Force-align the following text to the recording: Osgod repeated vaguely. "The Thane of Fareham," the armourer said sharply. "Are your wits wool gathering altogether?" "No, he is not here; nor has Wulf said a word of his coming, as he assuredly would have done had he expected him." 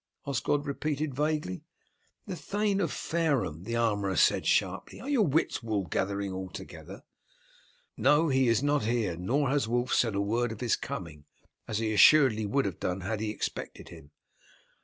Osgod 0.25 0.65
repeated 0.65 1.13
vaguely. 1.13 1.61
"The 2.25 2.35
Thane 2.35 2.81
of 2.81 2.91
Fareham," 2.91 3.65
the 3.65 3.75
armourer 3.75 4.15
said 4.15 4.47
sharply. 4.47 4.99
"Are 4.99 5.07
your 5.07 5.27
wits 5.27 5.61
wool 5.61 5.85
gathering 5.85 6.33
altogether?" 6.33 7.03
"No, 7.95 8.27
he 8.27 8.47
is 8.47 8.63
not 8.63 8.81
here; 8.85 9.15
nor 9.15 9.49
has 9.49 9.67
Wulf 9.67 9.93
said 9.93 10.15
a 10.15 10.19
word 10.19 10.51
of 10.51 10.61
his 10.61 10.75
coming, 10.75 11.25
as 11.67 11.77
he 11.77 11.93
assuredly 11.93 12.47
would 12.47 12.65
have 12.65 12.79
done 12.79 13.01
had 13.01 13.19
he 13.19 13.29
expected 13.29 13.89
him." 13.89 14.09